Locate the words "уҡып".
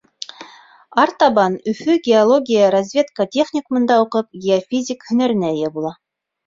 4.07-4.33